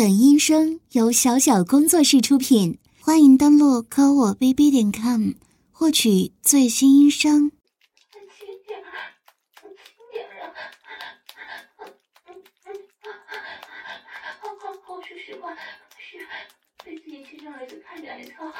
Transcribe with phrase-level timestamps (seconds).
[0.00, 5.32] 本音声由小小工作室出品，欢迎登录科我 bb 点 com
[5.70, 7.50] 获取最新音声。
[8.10, 8.82] 轻点，
[9.60, 9.68] 轻
[10.10, 10.56] 点啊！
[14.40, 15.54] 好好好，说实话，
[15.98, 16.26] 是
[16.82, 18.50] 被自己亲生儿子看着挨操，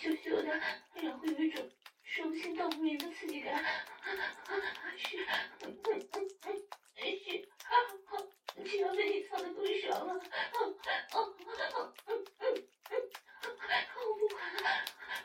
[0.00, 0.60] 羞羞的，
[1.02, 1.68] 然后有一种
[2.04, 3.60] 手心到不明的刺激感，
[4.96, 5.26] 是，
[7.02, 7.82] 嗯嗯
[8.12, 8.70] 嗯，是。
[8.70, 10.78] 只要被你操的不爽了，嗯
[11.14, 12.94] 嗯嗯嗯嗯嗯，
[13.96, 14.60] 我不管了，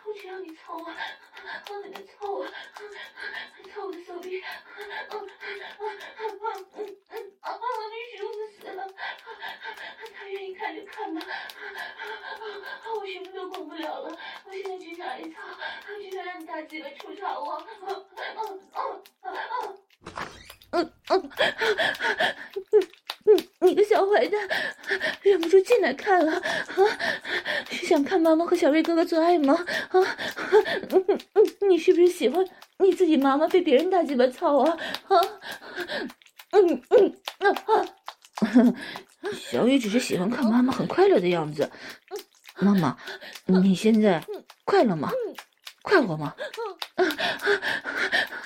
[0.05, 7.45] 我只要你操我，好你的操我，操我的手臂，嗯嗯嗯嗯嗯嗯，啊，
[7.91, 8.88] 你舒服死了，
[10.16, 11.21] 他愿意看就看吧，
[12.96, 15.41] 我什么都管不了了，我现在只想一操，
[15.85, 17.63] 只想让你大鸡巴抽插我，
[20.71, 21.30] 嗯嗯嗯嗯
[22.71, 22.88] 嗯
[23.26, 23.38] 嗯。
[23.59, 24.39] 你个小坏蛋，
[25.21, 26.41] 忍不住进来看了啊？
[27.70, 29.54] 是想看妈妈和小瑞哥哥做爱吗？
[29.90, 29.99] 啊？
[30.90, 32.46] 嗯嗯，你是不是喜欢
[32.79, 34.77] 你自己妈妈被别人大鸡巴操啊？
[35.07, 35.20] 啊？
[36.51, 37.85] 嗯嗯啊啊！
[39.34, 41.70] 小雨只是喜欢看妈妈很快乐的样子。
[42.59, 42.98] 妈妈，
[43.46, 44.24] 你现在
[44.63, 45.12] 快乐吗？
[45.81, 46.34] 快活吗？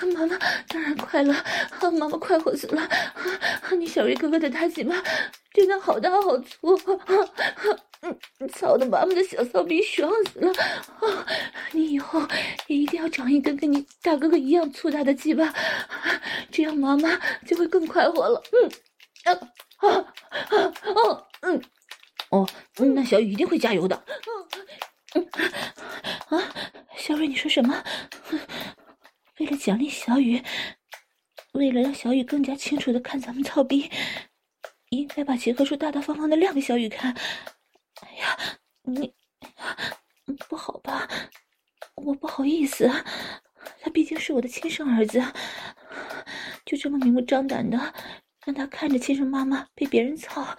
[0.06, 2.82] 妈妈当然快乐，啊，妈妈快活死了。
[2.82, 4.94] 啊，你小瑞哥哥的大鸡巴
[5.52, 7.14] 真的好大好粗，啊
[8.00, 8.14] 啊，
[8.52, 10.52] 操的妈妈的小骚逼爽死了。
[10.52, 11.26] 啊，
[11.72, 12.20] 你以后
[12.66, 15.52] 也一定要长一根跟你大哥哥一样粗大的鸡巴，
[16.50, 18.42] 这样妈妈就会更快活了。
[18.52, 18.70] 嗯，
[19.24, 19.38] 啊
[19.76, 19.88] 啊
[20.50, 21.62] 啊哦嗯，
[22.30, 22.48] 哦，
[22.94, 24.04] 那小雨一定会加油的。
[25.14, 25.28] 嗯，
[26.28, 26.54] 啊。
[26.94, 27.82] 小蕊，你说什么？
[29.38, 30.42] 为了奖励小雨，
[31.52, 33.90] 为了让小雨更加清楚的看咱们操逼，
[34.90, 37.16] 应该把结合处大大方方的亮给小雨看。
[38.02, 38.38] 哎呀，
[38.82, 39.14] 你
[40.48, 41.08] 不好吧？
[41.96, 42.90] 我不好意思，
[43.80, 45.22] 他毕竟是我的亲生儿子，
[46.64, 47.78] 就这么明目张胆的
[48.44, 50.56] 让他看着亲生妈妈被别人操，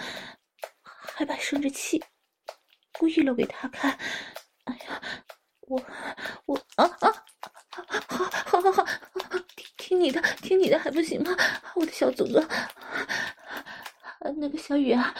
[0.82, 2.04] 还把生着气
[2.94, 3.98] 故意露给他看。
[4.66, 5.02] 哎呀！
[5.66, 5.82] 我
[6.46, 7.26] 我啊啊，
[8.08, 8.86] 好，好，好，好，
[9.56, 11.36] 听听你的，听你的还不行吗？
[11.76, 12.46] 我的小祖宗，
[14.38, 15.14] 那个小雨啊，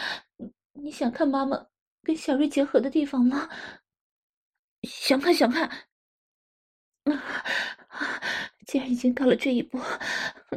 [0.72, 1.66] 你想看妈妈
[2.02, 3.48] 跟小瑞结合的地方吗？
[4.82, 5.88] 想看，想看。
[8.66, 9.78] 既然已经到了这一步，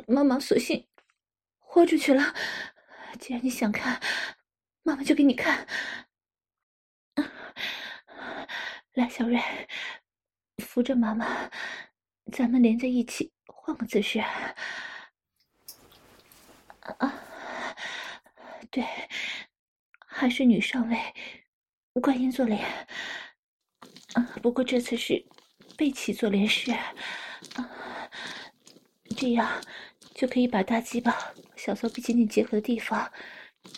[0.08, 0.88] 妈妈索性
[1.60, 2.34] 豁出去了。
[3.20, 4.02] 既然你想看，
[4.84, 5.68] 妈妈就给你看。
[8.94, 9.40] 来，小瑞，
[10.58, 11.50] 扶着妈妈，
[12.32, 14.20] 咱们连在一起，换个姿势。
[14.20, 14.56] 啊，
[18.70, 18.84] 对，
[20.06, 20.98] 还是女上位，
[22.02, 22.88] 观音坐莲。
[24.14, 25.26] 啊，不过这次是
[25.78, 26.90] 背起坐莲式，啊，
[29.16, 29.62] 这样
[30.14, 33.12] 就可以把大鸡巴、小骚逼紧紧结合的地方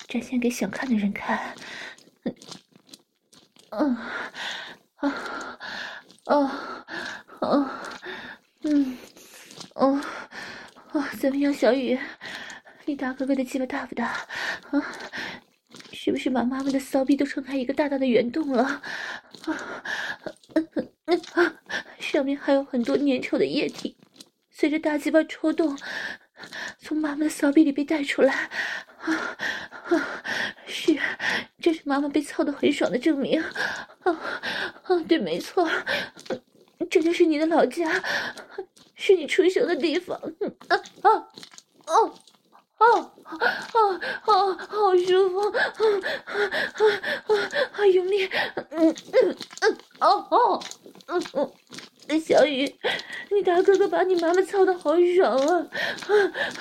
[0.08, 1.56] 展现给想看的人看。
[2.24, 2.36] 嗯，
[3.70, 3.98] 嗯。
[5.00, 5.58] 啊，
[6.26, 6.86] 啊，
[7.40, 7.82] 啊，
[8.64, 8.98] 嗯，
[9.76, 10.02] 哦，
[10.92, 11.98] 哦，怎么样，小雨？
[12.86, 14.06] 你大哥哥的鸡巴大不大？
[14.72, 14.84] 啊，
[15.94, 18.64] 是不是把妈妈的骚逼都撑开一个大大的圆洞了？
[18.64, 19.84] 啊，
[20.56, 20.68] 嗯
[21.06, 21.56] 嗯啊，
[22.00, 23.96] 上面还有很多粘稠的液体，
[24.50, 25.78] 随着大鸡巴抽动，
[26.80, 28.50] 从妈妈的骚逼里被带出来。
[29.00, 29.38] 啊
[29.90, 30.24] 啊，
[30.68, 31.00] 是，
[31.62, 33.42] 这是妈妈被操得很爽的证明。
[33.42, 34.12] 啊。
[34.84, 35.70] 啊，对，没错，
[36.90, 37.92] 这就是你的老家，
[38.96, 40.18] 是你出生的地方。
[40.68, 41.12] 啊啊，
[41.88, 42.14] 哦，
[42.78, 43.12] 哦，
[43.74, 45.64] 哦，哦，好舒服，啊
[46.26, 46.86] 啊
[47.28, 47.36] 啊，
[47.74, 48.26] 啊用力，
[48.72, 50.64] 嗯嗯嗯，哦哦，
[51.08, 51.52] 嗯嗯。
[52.18, 52.74] 小雨，
[53.30, 55.68] 你大哥哥把你妈妈操得好爽啊！
[56.08, 56.12] 啊，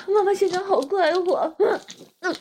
[0.09, 1.55] 妈妈现在好快活。
[2.21, 2.35] 嗯，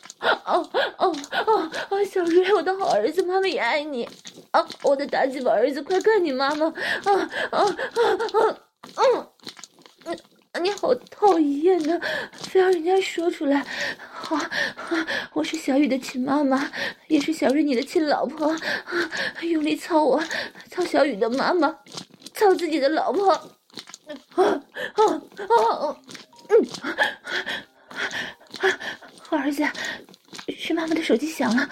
[0.44, 4.08] 哦哦哦哦，小瑞，我的好儿子，妈妈也爱你。
[4.50, 6.66] 啊，我的大鸡巴儿子，快看你妈妈！
[6.66, 8.58] 啊啊啊
[8.96, 9.28] 啊！
[10.04, 10.18] 嗯，
[10.62, 12.00] 你好讨厌呐，
[12.32, 13.64] 非要人家说出来。
[14.10, 16.70] 好，啊，我是小雨的亲妈妈，
[17.06, 18.50] 也是小瑞你的亲老婆。
[18.50, 18.58] 啊，
[19.42, 20.22] 用力操我，
[20.70, 21.78] 操小雨的妈妈。
[22.38, 23.42] 操自己的老婆，啊
[24.36, 25.02] 啊
[28.60, 28.78] 啊！
[29.30, 29.66] 儿子，
[30.56, 31.68] 是妈妈的手机响了，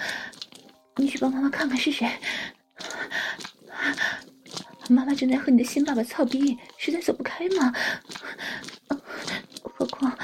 [0.97, 2.11] 你去帮妈妈看看是谁。
[4.89, 7.73] 妈妈正在和你的新爸爸操逼，实在走不开嘛。
[9.61, 10.17] 何况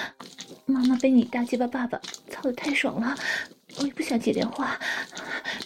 [0.66, 1.98] 妈妈被你大鸡巴爸爸
[2.30, 3.16] 操得太爽了，
[3.78, 4.78] 我也不想接电话，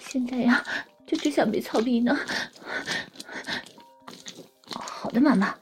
[0.08, 0.64] 现在呀，
[1.08, 2.16] 就只想被操逼呢。
[5.20, 5.56] 妈妈，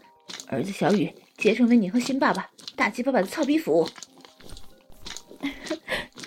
[0.47, 3.87] 儿子小雨结成为你和新爸爸大鸡巴爸的操逼服务。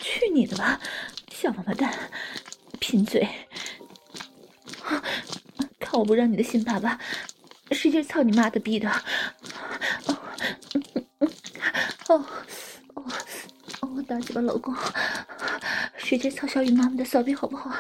[0.00, 0.80] 去你的吧，
[1.32, 1.92] 小王八蛋，
[2.78, 3.26] 贫嘴！
[5.78, 6.98] 看我不让你的新爸爸
[7.72, 8.90] 使劲操你妈的逼的！
[12.08, 12.24] 哦
[12.94, 13.04] 哦
[13.80, 14.74] 哦，大鸡巴老公，
[15.96, 17.70] 使劲操小雨妈妈的骚逼好不好？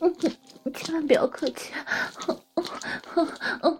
[0.00, 0.14] 嗯，
[0.74, 1.72] 千万不要客气。
[2.26, 2.64] 哦哦
[3.14, 3.28] 哦哦
[3.62, 3.79] 哦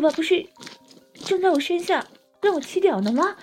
[0.00, 0.46] 爸爸不是
[1.26, 2.06] 正在我身下
[2.40, 3.36] 让我起屌呢吗？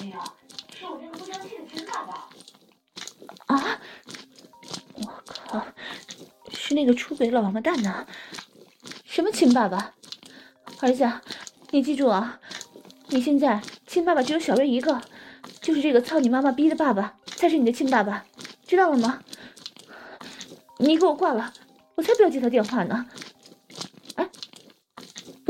[0.00, 0.18] 哎呀，
[0.76, 2.28] 是我那个不争气的亲爸爸。
[3.46, 3.80] 啊！
[4.94, 5.64] 我靠，
[6.50, 8.04] 是那个出轨老王八蛋呢？
[9.04, 9.94] 什么亲爸爸？
[10.80, 11.08] 儿子，
[11.70, 12.40] 你记住啊，
[13.06, 15.00] 你现在亲爸爸只有小月一个，
[15.60, 18.26] 就是这个操你妈妈逼的爸爸才是你的亲爸爸，
[18.66, 19.22] 知道了吗？
[20.78, 21.52] 你给我挂了，
[21.94, 23.06] 我才不要接他电话呢。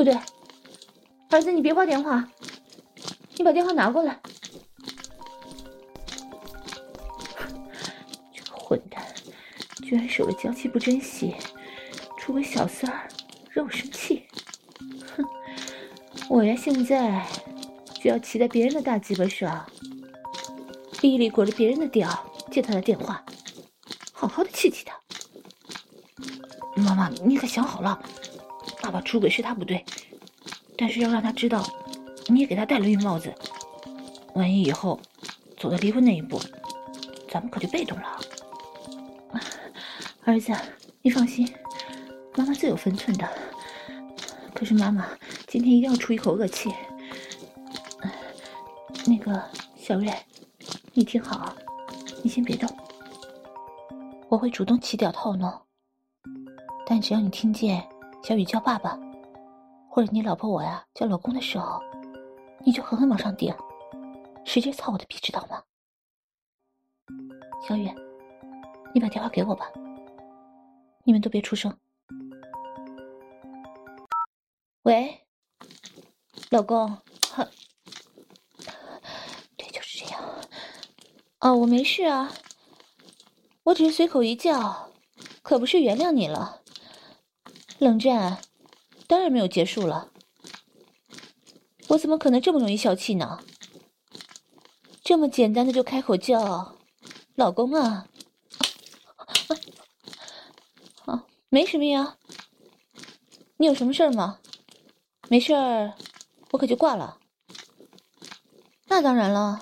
[0.04, 0.20] 不对，
[1.30, 2.28] 儿子，你别挂电话，
[3.38, 4.20] 你把电话拿过来。
[8.30, 9.02] 这个混蛋，
[9.82, 11.34] 居然守了娇妻不珍惜，
[12.18, 13.08] 出轨小三儿
[13.48, 14.26] 让我生气。
[15.16, 15.24] 哼，
[16.28, 17.26] 我呀现在
[17.94, 19.64] 就要骑在别人的大鸡巴上，
[21.00, 23.24] 逼里裹着别人的屌接他的电话，
[24.12, 24.94] 好好的气气他。
[26.76, 27.98] 妈妈，你可想好了，
[28.84, 29.82] 爸爸出轨是他不对，
[30.76, 31.66] 但是要让他知道，
[32.26, 33.34] 你也给他戴了绿帽子，
[34.34, 35.00] 万一以后
[35.56, 36.38] 走到离婚那一步，
[37.30, 38.20] 咱们可就被动了。
[40.24, 40.52] 儿子，
[41.00, 41.50] 你放心，
[42.36, 43.26] 妈妈最有分寸的。
[44.52, 45.08] 可是妈妈
[45.46, 46.70] 今天一定要出一口恶气。
[49.06, 49.42] 那个
[49.78, 50.12] 小瑞，
[50.92, 51.56] 你听好，
[52.22, 52.68] 你先别动，
[54.28, 55.50] 我会主动起屌套弄。
[56.84, 57.82] 但只要你听见
[58.26, 58.98] 小雨叫爸爸，
[59.86, 61.78] 或者你老婆我呀叫老公的时候，
[62.64, 63.54] 你就狠狠往上顶，
[64.46, 65.62] 使劲操我的逼，知道吗？
[67.68, 67.92] 小雨，
[68.94, 69.70] 你把电话给我吧。
[71.04, 71.78] 你们都别出声。
[74.84, 75.20] 喂，
[76.48, 76.96] 老公，
[79.58, 80.24] 对，就是这样。
[81.40, 82.32] 哦，我没事啊，
[83.64, 84.90] 我只是随口一叫，
[85.42, 86.62] 可不是原谅你了。
[87.78, 88.40] 冷战
[89.06, 90.10] 当然没有结束了，
[91.88, 93.40] 我怎么可能这么容易消气呢？
[95.02, 96.76] 这么简单的就开口叫，
[97.34, 98.06] 老公啊。
[101.04, 102.16] 啊没什么呀，
[103.58, 104.38] 你有什么事儿吗？
[105.28, 105.94] 没事儿，
[106.52, 107.18] 我可就挂了。
[108.86, 109.60] 那当然了，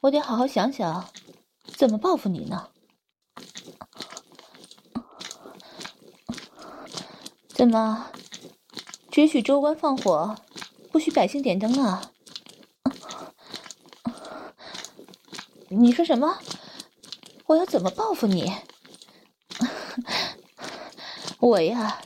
[0.00, 1.08] 我得好好想想，
[1.64, 2.70] 怎么报复你呢？
[7.62, 8.08] 怎么，
[9.08, 10.34] 只许州官放火，
[10.90, 12.10] 不许百姓点灯啊？
[15.68, 16.40] 你说什么？
[17.46, 18.52] 我要怎么报复你？
[21.38, 22.02] 我呀，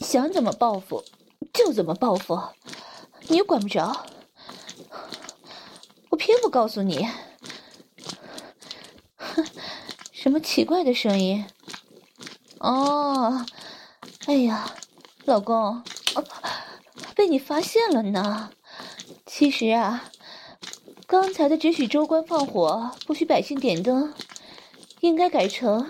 [0.00, 1.04] 想怎么报复
[1.52, 2.36] 就怎么报复，
[3.28, 4.06] 你又管不着。
[6.08, 7.06] 我偏不告诉你。
[9.16, 9.46] 哼，
[10.10, 11.46] 什么奇怪的声音？
[12.58, 13.46] 哦，
[14.26, 14.68] 哎呀，
[15.30, 15.80] 老公，
[17.14, 18.50] 被你发现了呢。
[19.24, 20.10] 其实啊，
[21.06, 24.12] 刚才的只许州官放火，不许百姓点灯，
[24.98, 25.88] 应该改成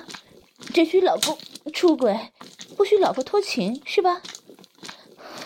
[0.74, 1.38] 只许老公
[1.72, 2.20] 出轨。
[2.76, 4.20] 不许老婆偷情是吧？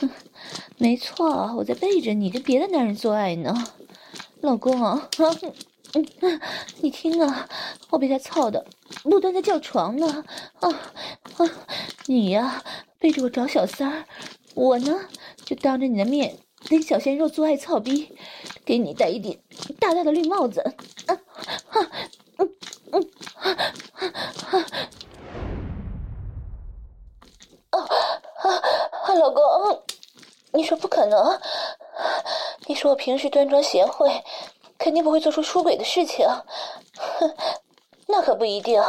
[0.77, 3.55] 没错，我在背着你跟别的男人做爱呢，
[4.41, 5.09] 老公啊，
[5.93, 6.41] 嗯，
[6.83, 7.49] 你听啊，
[7.91, 8.67] 我被他操的
[9.05, 10.25] 不断的叫床呢，
[10.59, 10.69] 啊
[11.37, 11.49] 啊，
[12.07, 12.61] 你呀
[13.05, 14.07] 背着我找小三儿，
[14.55, 14.99] 我呢
[15.45, 16.39] 就当着你的面
[16.71, 18.17] 跟小鲜肉做爱操逼，
[18.65, 19.39] 给你戴一顶
[19.79, 20.63] 大大的绿帽子，
[21.05, 21.13] 啊
[21.69, 21.91] 啊
[22.39, 22.51] 嗯
[22.93, 23.51] 嗯啊
[24.53, 24.67] 啊。
[27.73, 27.79] 啊
[29.03, 29.83] 啊，老公，
[30.55, 31.39] 你说不可能？
[32.67, 34.11] 你说我平时端庄贤惠，
[34.79, 36.27] 肯定不会做出出轨的事情。
[36.97, 37.35] 哼，
[38.07, 38.83] 那可不一定。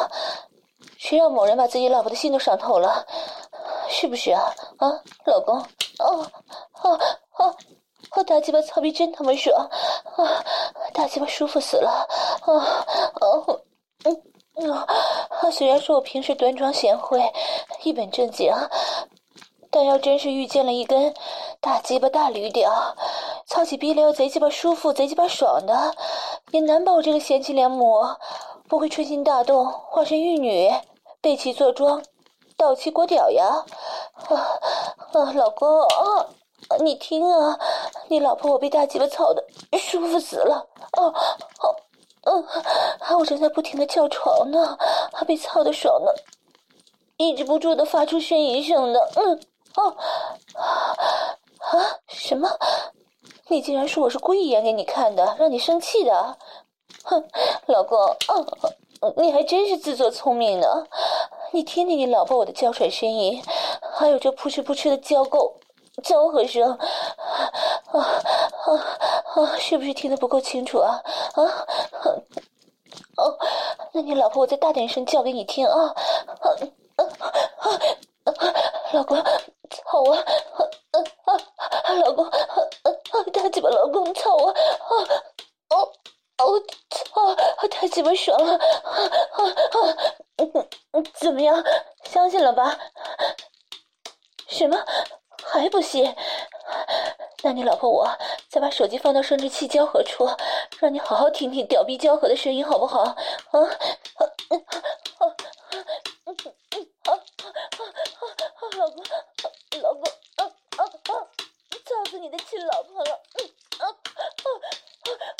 [0.97, 3.05] 谁让某人把自己老婆的心都伤透了？
[3.89, 4.53] 是不是啊？
[4.77, 4.91] 啊，
[5.25, 5.57] 老公，
[5.99, 6.25] 哦，
[6.83, 6.99] 哦，
[7.37, 7.55] 哦，
[8.15, 9.69] 我大鸡巴操逼真他妈爽！
[10.15, 10.43] 啊，
[10.93, 12.07] 大鸡巴舒服死了！
[12.41, 12.85] 啊，
[13.21, 13.61] 哦，
[14.03, 14.21] 嗯，
[14.55, 14.87] 嗯啊，
[15.51, 17.21] 虽然说我平时端庄贤惠、
[17.83, 18.53] 一本正经，
[19.71, 21.13] 但要真是遇见了一根
[21.59, 22.95] 大鸡巴大驴屌，
[23.47, 25.95] 操起逼来又贼鸡巴舒服、贼鸡巴爽的，
[26.51, 28.01] 也难保我这个贤妻良母
[28.67, 30.71] 不会春心大动，化身玉女，
[31.21, 32.01] 背其坐庄，
[32.57, 33.65] 倒其果屌呀！
[34.29, 34.35] 啊
[35.13, 36.27] 啊，老公啊，
[36.79, 37.59] 你听啊，
[38.09, 39.43] 你老婆我被大鸡巴操的
[39.77, 41.13] 舒服死了，哦、啊、
[41.61, 41.75] 哦。
[42.27, 42.43] 嗯，
[43.19, 44.75] 我正在不停的叫床呢，
[45.13, 46.11] 还被操的爽呢，
[47.17, 48.99] 抑制不住的发出呻吟声呢。
[49.15, 49.39] 嗯，
[49.75, 49.95] 哦，
[51.59, 52.49] 啊，什么？
[53.47, 56.37] 你竟然说我是故意演给你看的，让你生气的？
[57.03, 57.23] 哼，
[57.67, 58.41] 老公，啊，
[59.17, 60.67] 你还真是自作聪明呢。
[61.51, 63.41] 你听听你老婆我的娇喘呻吟，
[63.93, 65.53] 还有这扑哧扑哧的交媾
[66.03, 66.81] 交合声，啊
[67.91, 68.73] 啊
[69.35, 69.55] 啊！
[69.57, 71.01] 是不是听得不够清楚啊？
[71.35, 71.43] 啊？
[71.43, 72.11] 啊
[73.17, 73.37] 哦，
[73.93, 75.93] 那你老婆，我再大点声叫给你听啊！
[76.41, 76.49] 啊
[76.97, 77.03] 啊
[78.25, 78.31] 啊！
[78.91, 79.17] 老公，
[79.69, 80.13] 操我！
[80.13, 80.23] 啊
[81.25, 81.93] 啊！
[82.03, 82.33] 老公，啊
[82.83, 82.91] 啊！
[83.31, 84.49] 大鸡巴，老公操我！
[84.49, 84.55] 啊
[85.69, 85.91] 哦
[86.37, 87.35] 哦操！
[87.69, 88.55] 太鸡巴爽了！
[88.55, 88.59] 啊
[89.31, 89.77] 啊啊！
[90.37, 91.63] 嗯嗯，怎么样？
[92.03, 92.77] 相信了吧？
[94.47, 94.77] 什么？
[95.43, 96.15] 还不信？
[97.43, 98.09] 那你老婆我
[98.49, 100.27] 再把手机放到生殖器交合处，
[100.79, 103.01] 让你好好听听屌逼交合的声音，好不好？
[103.01, 103.15] 啊
[103.51, 103.61] 啊啊
[104.19, 104.65] 啊
[105.19, 105.25] 啊
[106.25, 106.33] 啊
[107.05, 107.11] 啊！
[108.77, 109.03] 老公，
[109.81, 110.03] 老公，
[110.35, 110.43] 啊
[110.77, 111.11] 啊啊！
[111.85, 113.11] 操死你的亲老婆了！
[113.11, 114.47] 啊啊啊！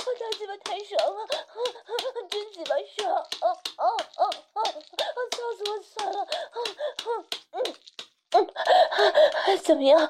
[0.06, 1.12] 我大鸡巴太爽了，啊啊、
[2.30, 3.14] 真鸡巴爽！
[3.14, 3.86] 啊啊
[4.18, 4.58] 啊啊！
[5.32, 6.22] 操死我算了！
[6.22, 7.10] 啊啊
[8.32, 8.48] 嗯
[9.48, 10.10] 嗯，怎么样？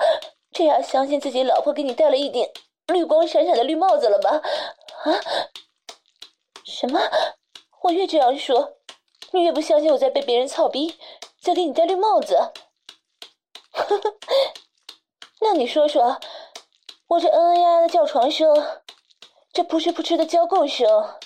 [0.51, 2.49] 这样相信自己老婆给你戴了一顶
[2.87, 4.29] 绿光闪闪的绿帽子了吧？
[5.03, 5.21] 啊？
[6.65, 6.99] 什么？
[7.83, 8.77] 我越这样说，
[9.31, 10.97] 你越不相信我在被别人操逼，
[11.41, 12.35] 在给你戴绿帽子。
[13.71, 14.17] 呵呵，
[15.41, 16.19] 那你说说，
[17.07, 18.81] 我这嗯嗯呀呀的叫床声，
[19.55, 21.17] 这扑哧扑哧的交媾声，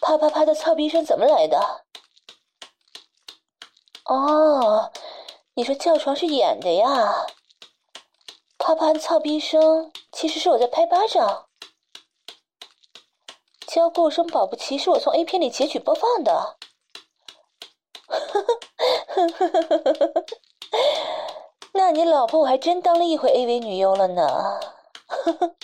[0.00, 1.84] 啪啪啪的操逼声怎么来的？
[4.06, 4.90] 哦，
[5.52, 7.26] 你说叫床是演的呀？
[8.56, 11.48] 啪啪的操逼声，其实是我在拍巴掌。
[13.66, 16.56] 交媾声保不齐是我从 A 片里截取播放的。
[18.06, 20.24] 呵呵呵呵呵呵呵呵呵
[21.74, 24.26] 那你老婆我还真当了一回 AV 女优了呢。
[25.06, 25.54] 呵 呵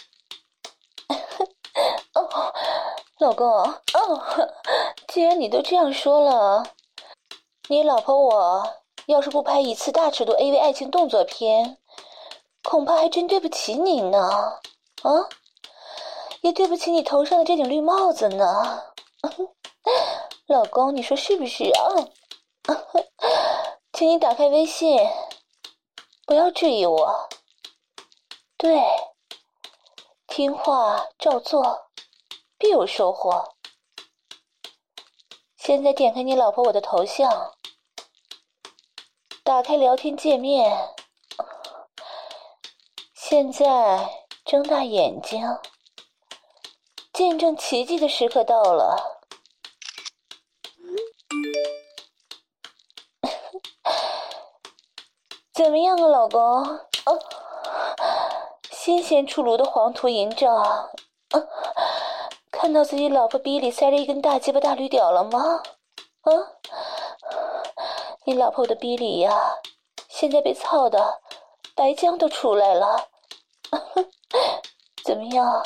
[2.14, 2.54] 哦，
[3.21, 4.50] 老公，哦，
[5.06, 6.64] 既然你都这样说了，
[7.68, 8.75] 你老婆我
[9.06, 11.78] 要是不拍一次大尺度 AV 爱情动作片，
[12.64, 14.59] 恐怕还真对不起你呢，
[15.02, 15.28] 啊，
[16.42, 18.83] 也对不起你头上的这顶绿帽子呢，
[20.47, 21.80] 老公，你说是不是啊？
[23.92, 24.99] 请你打开微信，
[26.26, 27.28] 不要质疑我，
[28.56, 28.83] 对，
[30.26, 31.90] 听话照做，
[32.58, 33.54] 必有收获。
[35.56, 37.52] 现在点开你老婆我的头像，
[39.42, 40.94] 打开聊天界面。
[43.14, 45.42] 现在睁大眼睛，
[47.12, 49.20] 见证奇迹的时刻到了。
[55.54, 56.62] 怎么样啊，老公？
[57.06, 57.18] 哦，
[58.70, 60.90] 新鲜出炉的黄图银照，啊，
[62.64, 65.62] 看到自己老婆逼里塞着一根大鸡巴大驴屌了吗？
[66.23, 66.33] 啊，
[68.25, 69.54] 你老婆的逼里呀，
[70.09, 71.21] 现在被操的
[71.76, 73.06] 白浆都出来了。
[75.04, 75.62] 怎么样？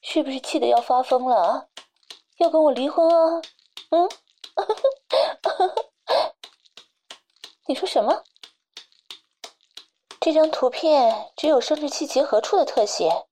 [0.00, 1.68] 是不是气得要发疯了？
[2.38, 3.40] 要跟我离婚啊？
[3.90, 4.08] 嗯？
[7.68, 8.24] 你说什么？
[10.20, 13.26] 这张图片只有生殖器结合处的特写，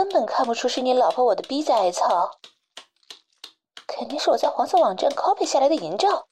[0.00, 2.30] 根本看不出是你老婆我的逼在挨操，
[3.86, 6.26] 肯定是我在黄色网站 copy 下来的淫照。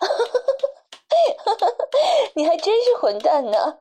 [2.34, 3.78] 你还真是混蛋呢！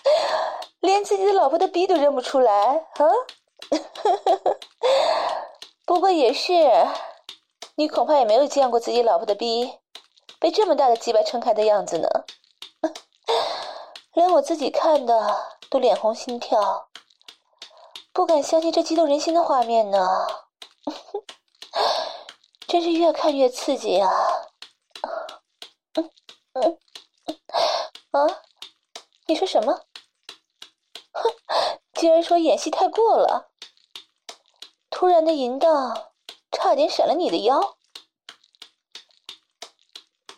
[0.80, 3.04] 连自己的老婆的逼都认不出来啊！
[5.84, 6.54] 不过也是，
[7.76, 9.70] 你恐怕也没有见过自己老婆的逼
[10.40, 12.08] 被这么大的鸡巴撑开的样子呢。
[14.14, 16.88] 连我自己看的都脸红心跳，
[18.14, 20.26] 不敢相信这激动人心的画面呢。
[22.68, 24.08] 真是越看越刺激啊！
[28.12, 28.26] 啊，
[29.26, 29.80] 你说什么？
[31.92, 33.50] 竟然说演戏太过了！
[34.90, 36.12] 突然的淫荡，
[36.52, 37.76] 差点闪了你的腰。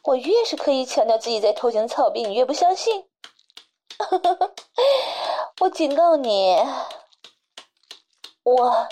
[0.04, 3.06] 我越是刻意强调自己在偷情操逼，你越不相信。
[5.60, 6.56] 我警告你，
[8.46, 8.86] 我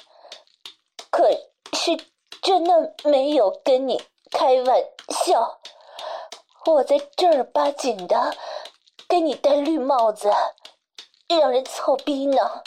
[1.13, 1.31] 可
[1.75, 1.97] 是
[2.43, 5.61] 真的没有跟你开玩笑。
[6.67, 8.35] 我在正儿八经的
[9.09, 10.29] 给你戴绿帽子，
[11.29, 12.63] 让人操逼呢。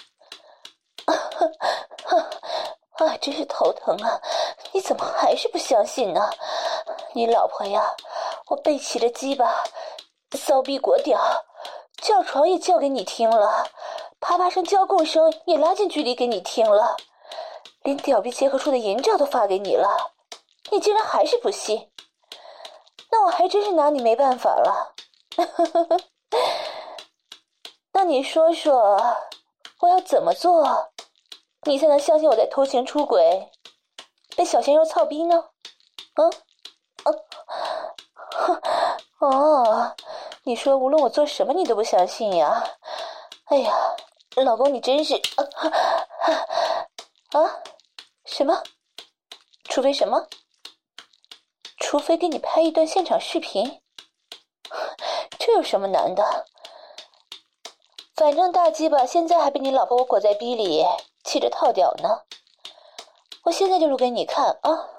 [2.97, 4.21] 啊，真是头疼啊！
[4.71, 6.29] 你怎么还是不相信呢？
[7.11, 7.93] 你老婆呀，
[8.47, 9.61] 我背起了鸡巴，
[10.31, 11.19] 骚逼裹屌，
[12.01, 13.67] 叫床也叫给你听了，
[14.19, 16.97] 啪啪声交共声也拉近距离给你听了，
[17.83, 20.13] 连屌逼结合处的淫照都发给你了，
[20.71, 21.89] 你竟然还是不信？
[23.09, 24.93] 那我还真是拿你没办法了。
[27.93, 29.01] 那你说说，
[29.79, 30.91] 我要怎么做？
[31.63, 33.51] 你才能相信我在偷情出轨，
[34.35, 35.45] 被小鲜肉操逼呢？
[36.15, 36.31] 嗯，
[37.03, 37.13] 啊，
[39.19, 39.95] 哦，
[40.43, 42.63] 你说无论我做什么，你都不相信呀？
[43.45, 43.73] 哎呀，
[44.43, 45.43] 老公，你真是啊
[47.39, 47.63] 啊！
[48.25, 48.63] 什么？
[49.63, 50.27] 除非什么？
[51.79, 53.81] 除非给你拍一段现场视频？
[55.39, 56.45] 这有什么难的？
[58.15, 60.85] 反正大鸡巴现在还被你老婆我裹在逼里。
[61.23, 62.21] 气着套屌呢，
[63.43, 64.89] 我现在就录给你看啊！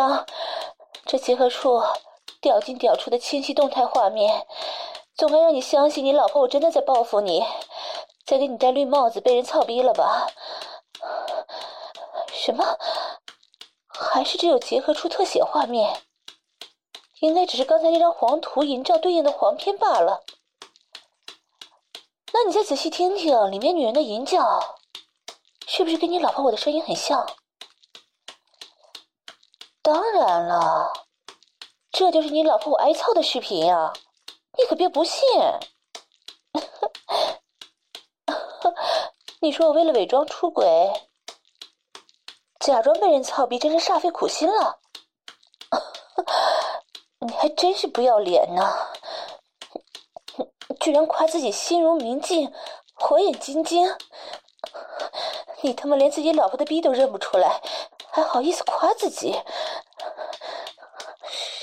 [0.00, 0.26] 怎么样？
[1.04, 1.82] 这结合处
[2.40, 4.46] 屌进屌出的清晰动态画面，
[5.14, 7.44] 总该让你相信你老婆我真的在报复你，
[8.24, 10.26] 在给你戴绿帽子，被人操逼了吧？
[12.32, 12.78] 什么？
[13.88, 16.00] 还是只有结合处特写画面？
[17.20, 20.22] 应该只是刚才那张黄图淫照对应的黄片罢了。
[22.32, 24.78] 那你再仔细听听里面女人的淫叫，
[25.66, 27.26] 是不是跟你老婆我的声音很像？
[29.92, 30.92] 当然了，
[31.90, 33.92] 这就是你老婆我挨操的视频呀！
[34.56, 35.20] 你可别不信。
[39.42, 40.92] 你说我为了伪装出轨？
[42.60, 44.78] 假装被人操逼，真是煞费苦心了。
[47.26, 48.72] 你还真是不要脸呢！
[50.78, 52.52] 居然夸自己心如明镜，
[52.94, 53.92] 火眼金睛。
[55.62, 57.60] 你他妈连自己老婆的逼都认不出来，
[58.12, 59.36] 还好意思夸自己？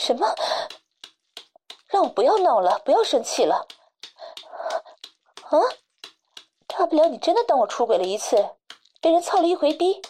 [0.07, 0.33] 什么？
[1.87, 3.67] 让我不要闹了，不要生气了。
[5.49, 5.59] 啊？
[6.65, 8.37] 大不了你真的当我出轨了一次，
[9.01, 10.01] 被人操了一回逼。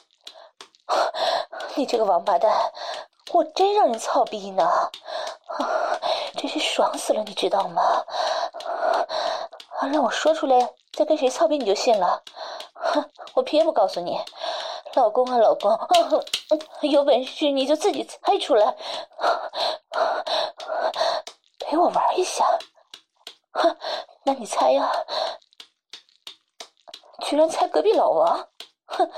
[1.74, 2.72] 你这个王八蛋，
[3.34, 4.70] 我真让人操逼呢，
[6.38, 7.82] 真是爽死了，你知道吗？
[9.80, 12.22] 啊，让我说出来再跟谁操逼你就信了？
[12.76, 14.20] 哼 我偏不告诉你，
[14.94, 15.72] 老公啊，老公，
[16.82, 18.76] 有本事你就自己猜出来，
[21.78, 22.58] 陪我玩一下。
[23.52, 23.78] 哼
[24.24, 24.92] 那你猜呀？
[27.22, 28.50] 居然猜隔壁老王？
[28.86, 29.12] 哼！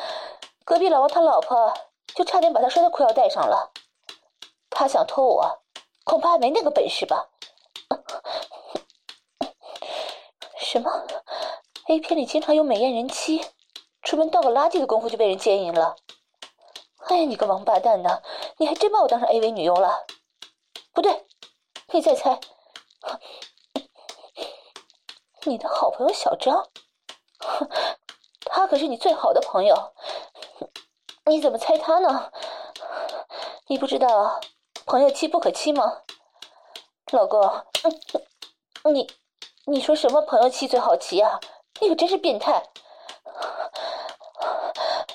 [0.65, 1.73] 隔壁老王他老婆
[2.13, 3.71] 就差点把他拴在裤腰带上了，
[4.69, 5.61] 他想偷我，
[6.03, 7.29] 恐怕没那个本事吧？
[10.59, 11.07] 什么
[11.87, 13.41] ？A 片里经常有美艳人妻，
[14.01, 15.95] 出门倒个垃圾的功夫就被人奸淫了？
[17.07, 18.21] 哎呀，你个王八蛋呢！
[18.57, 20.05] 你还真把我当成 AV 女优了？
[20.93, 21.25] 不对，
[21.91, 22.39] 你再猜，
[25.45, 26.69] 你的好朋友小张，
[28.45, 29.93] 他可是你最好的朋友。
[31.25, 32.31] 你怎么猜他呢？
[33.67, 34.39] 你不知道
[34.85, 36.01] 朋友妻不可欺吗？
[37.11, 37.41] 老公，
[38.93, 39.09] 你
[39.65, 41.39] 你说什么朋友妻最好欺啊？
[41.81, 42.63] 你可真是变态！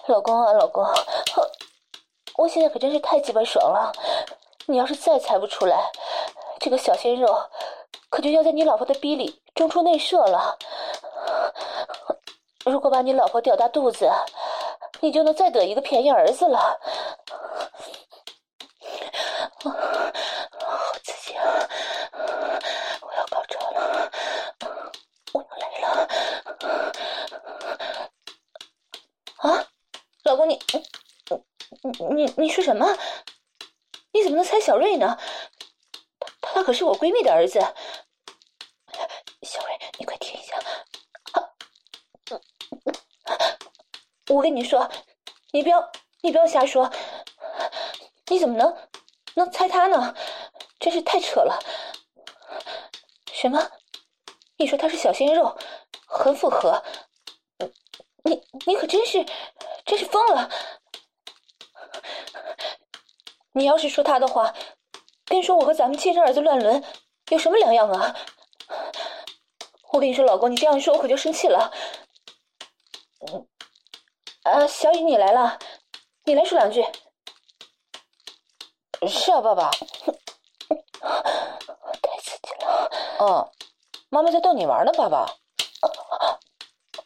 [0.06, 0.84] 老公啊，老公，
[2.36, 3.92] 我现在可真是太鸡巴爽了！
[4.66, 5.90] 你要是再猜不出来，
[6.60, 7.50] 这个小鲜肉
[8.08, 10.56] 可就要在你老婆的逼里中出内射了。
[12.64, 14.10] 如果把你老婆吊大肚子，
[15.00, 16.80] 你就能再得一个便宜儿子了，
[19.60, 19.70] 好
[21.02, 21.44] 刺激啊！
[23.02, 24.10] 我要高潮了，
[25.32, 26.08] 我要来了！
[29.36, 29.66] 啊，
[30.22, 30.58] 老公你，
[31.82, 32.96] 你你你说什么？
[34.12, 35.18] 你怎么能猜小瑞呢？
[36.54, 37.58] 他可是我闺蜜的儿子。
[39.42, 40.56] 小瑞，你快听一下。
[44.28, 44.88] 我跟你说，
[45.50, 45.90] 你不要，
[46.22, 46.88] 你不要瞎说。
[48.28, 48.88] 你怎么能
[49.34, 50.14] 能猜他呢？
[50.78, 51.58] 真是太扯了！
[53.32, 53.60] 什么？
[54.56, 55.58] 你说他是小鲜肉，
[56.06, 56.80] 很符合？
[58.22, 59.26] 你你可真是
[59.84, 60.48] 真是疯了！
[63.52, 64.54] 你要是说他的话，
[65.34, 66.80] 跟说我和咱们亲生儿子乱伦
[67.30, 68.14] 有什么两样啊？
[69.90, 71.72] 我跟你说，老公，你这样说我可就生气了。
[73.26, 73.44] 嗯，
[74.44, 75.58] 啊，小雨你来了，
[76.22, 76.86] 你来说两句。
[79.08, 79.72] 是啊，爸爸。
[82.00, 82.88] 太刺激了。
[83.18, 83.50] 嗯，
[84.10, 85.26] 妈妈在逗你玩呢，爸爸。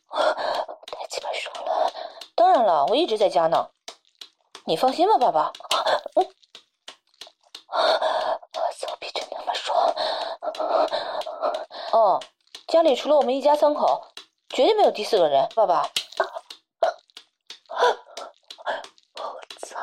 [0.04, 1.90] 太鸡巴爽了。
[2.34, 3.70] 当然了，我一直在家呢。
[4.66, 5.50] 你放心吧，爸爸。
[6.16, 6.28] 嗯。
[8.80, 9.94] 操逼真他妈爽。
[11.98, 12.20] 嗯，
[12.68, 14.06] 家里除了我们一家三口，
[14.50, 15.82] 绝对没有第四个人，爸爸
[19.16, 19.82] 我操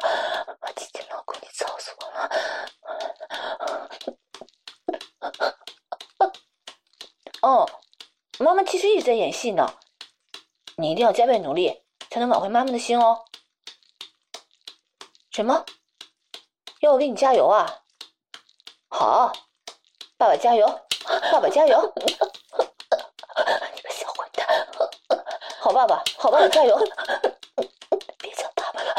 [0.77, 2.31] 姐姐老公你吵死我了
[7.41, 7.69] 哦。
[8.39, 9.77] 妈妈其实一直在演戏呢，
[10.77, 13.25] 你一定要加倍努力，才能挽回妈妈的心哦。
[15.31, 15.65] 什么？
[16.79, 17.81] 要我给你加油啊？
[18.87, 19.33] 好，
[20.17, 20.84] 爸爸加油，
[21.31, 21.93] 爸爸加油！
[21.97, 24.67] 你个小混蛋！
[25.59, 26.77] 好爸爸，好爸爸加油！
[28.19, 28.95] 别叫爸爸了。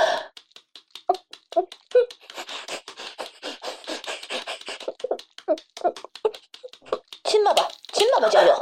[7.24, 8.54] 亲爸爸，亲爸爸加油！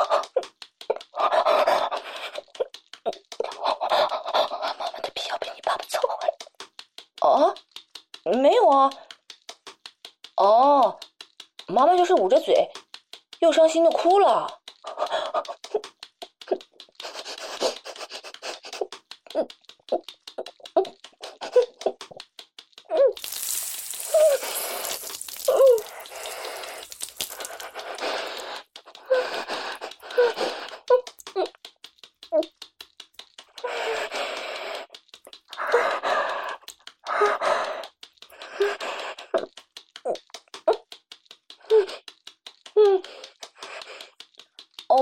[4.69, 6.33] 妈妈的皮要被你爸爸抽坏？
[7.21, 7.55] 哦
[8.25, 8.91] 没有啊，
[10.37, 10.99] 哦，
[11.67, 12.71] 妈妈就是捂着嘴，
[13.45, 14.61] 又伤心的哭了。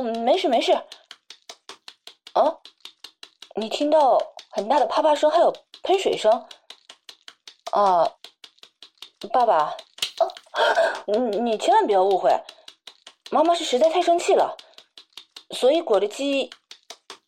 [0.03, 0.73] 没事没事。
[2.35, 2.61] 哦，
[3.55, 4.19] 你听到
[4.51, 6.33] 很大的啪啪声，还有喷水声。
[7.73, 8.11] 啊，
[9.31, 9.77] 爸爸，
[11.05, 12.35] 你你千万不要误会，
[13.31, 14.57] 妈妈是实在太生气了，
[15.51, 16.49] 所以裹着鸡，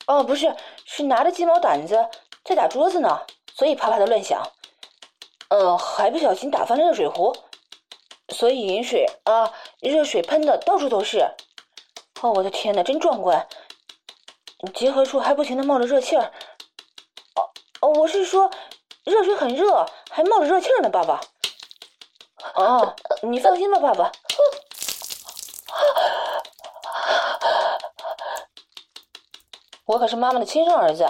[0.06, 2.08] 哦，不是，是拿着鸡毛掸子
[2.44, 3.20] 在打桌子呢，
[3.54, 4.42] 所以啪啪的乱响。
[5.50, 7.36] 呃，还不小心打翻了热水壶，
[8.30, 11.30] 所以饮水啊，热水喷的到处都是。
[12.22, 13.46] 哦，我的天哪，真壮观！
[14.72, 16.32] 结合处还不停的冒着热气儿。
[17.86, 18.50] 我是说，
[19.04, 21.20] 热水很热，还冒着热气呢，爸爸。
[22.54, 24.12] 哦，你放心吧，爸爸。
[29.86, 31.06] 我可是妈妈的亲生儿子，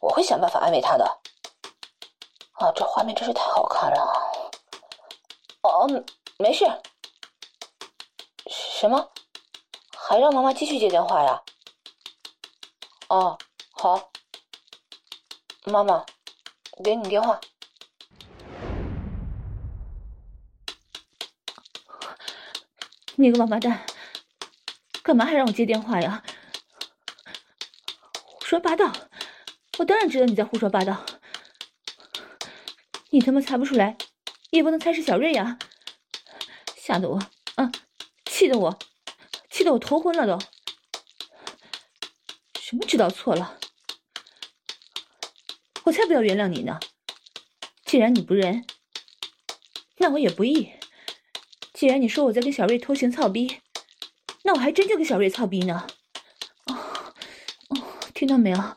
[0.00, 1.04] 我会想办法安慰他的。
[2.54, 4.50] 啊，这画面真是太好看了。
[5.62, 5.86] 哦，
[6.38, 6.66] 没事。
[8.48, 9.08] 什么？
[9.94, 11.40] 还让妈妈继续接电话呀？
[13.08, 13.38] 哦，
[13.72, 14.10] 好，
[15.66, 16.04] 妈妈，
[16.78, 17.38] 我给你电话。
[23.16, 23.84] 你个王八蛋，
[25.02, 26.24] 干嘛还让我接电话呀？
[28.24, 28.90] 胡说八道！
[29.78, 31.04] 我当然知道你在胡说八道。
[33.10, 33.98] 你他妈猜不出来，
[34.50, 35.58] 也不能猜是小瑞呀！
[36.74, 37.18] 吓得我，
[37.56, 37.70] 啊，
[38.24, 38.78] 气得我。
[39.50, 40.38] 气得我头昏了都！
[42.58, 43.59] 什么知道错了？
[45.84, 46.78] 我才不要原谅你呢！
[47.84, 48.64] 既然你不仁，
[49.96, 50.72] 那我也不义。
[51.72, 53.60] 既然你说我在跟小瑞偷情操逼，
[54.44, 55.86] 那我还真就跟小瑞操逼呢！
[56.66, 56.74] 哦
[57.68, 57.82] 哦，
[58.14, 58.76] 听到没有？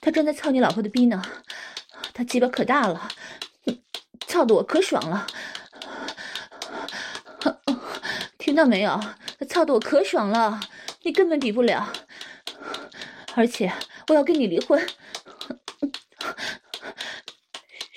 [0.00, 1.22] 他正在操你老婆的逼呢，
[2.14, 3.08] 他鸡巴可大了，
[4.26, 5.26] 操得我可爽了！
[8.38, 9.00] 听到没有？
[9.38, 10.60] 他操得我可爽了，
[11.02, 11.92] 你根本比不了，
[13.34, 13.72] 而且
[14.08, 14.84] 我要跟你离婚。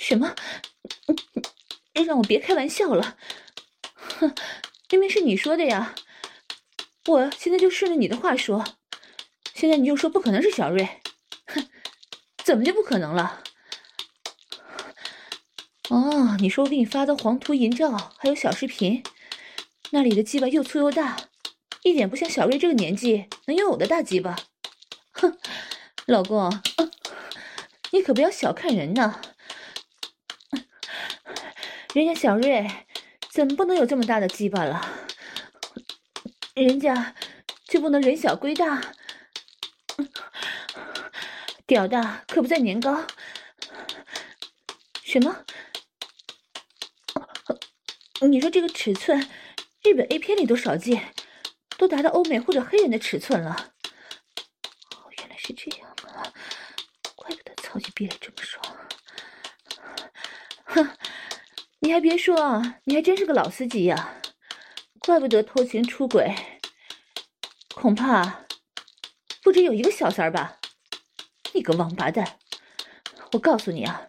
[0.07, 0.35] 什么？
[2.05, 3.17] 让我别开玩笑了。
[3.95, 4.35] 哼，
[4.91, 5.95] 明明是你说的呀，
[7.07, 8.63] 我现在就顺着你的话说。
[9.55, 11.01] 现在你就说不可能是小瑞，
[11.47, 11.67] 哼，
[12.43, 13.41] 怎么就不可能了？
[15.89, 19.01] 哦，你说我给你发的黄图、淫照还有小视频，
[19.89, 21.17] 那里的鸡巴又粗又大。
[21.81, 24.35] 一点不像小瑞这个年纪能拥有的大鸡巴，
[25.13, 25.35] 哼，
[26.05, 26.61] 老公，
[27.91, 29.19] 你可不要小看人呢！
[31.95, 32.69] 人家小瑞
[33.29, 34.85] 怎么不能有这么大的鸡巴了？
[36.53, 37.15] 人家
[37.69, 38.81] 就不能人小龟大？
[41.65, 43.07] 屌大可不在年高。
[45.05, 45.45] 什么？
[48.27, 49.29] 你说这个尺寸，
[49.81, 51.13] 日本 A 片里都少见，
[51.77, 53.71] 都达到欧美或者黑人的尺寸了。
[55.17, 56.27] 原来是这样啊！
[57.15, 58.61] 怪不得操起逼来这么爽。
[60.65, 60.97] 哼，
[61.79, 64.21] 你还别说，你还真是个老司机呀！
[64.99, 66.33] 怪不得偷情出轨，
[67.75, 68.45] 恐怕
[69.43, 70.57] 不止有一个小三儿吧？
[71.53, 72.39] 你个王八蛋！
[73.33, 74.07] 我告诉你啊，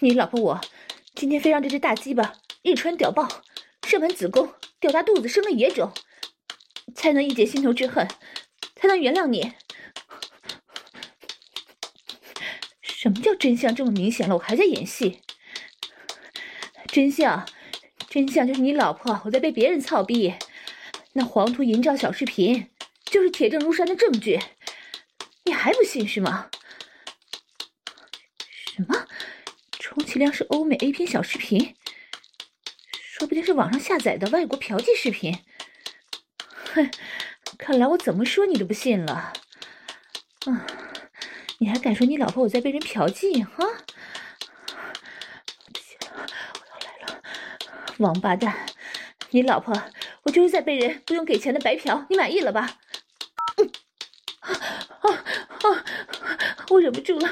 [0.00, 0.60] 你老婆我
[1.14, 3.26] 今天非让这只大鸡巴日穿屌爆，
[3.86, 5.92] 射满子宫，吊大肚子，生了野种，
[6.94, 8.06] 才能一解心头之恨，
[8.74, 9.54] 才能原谅你。
[12.82, 15.22] 什么叫真相这么明显了，我还在演戏？
[16.96, 17.46] 真相，
[18.08, 20.32] 真相就是你老婆我在被别人操逼，
[21.12, 22.70] 那黄图淫照小视频
[23.04, 24.40] 就是铁证如山的证据。
[25.44, 26.48] 你还不信是吗？
[28.74, 29.06] 什么？
[29.72, 31.76] 充其量是欧美 A 片小视频，
[32.90, 35.38] 说不定是网上下载的外国嫖妓视频。
[36.72, 36.90] 哼，
[37.58, 39.34] 看来我怎么说你都不信了。
[40.46, 40.66] 啊，
[41.58, 43.44] 你还敢说你老婆我在被人嫖妓？
[43.44, 43.66] 哈？
[45.74, 47.22] 不行了，我要来了！
[47.98, 48.54] 王八蛋，
[49.30, 49.74] 你老婆
[50.22, 52.78] 我就是在被人不用给钱的白嫖，你满意了吧？
[53.58, 53.70] 嗯。
[54.40, 55.84] 啊啊！
[56.68, 57.28] 我忍不住了，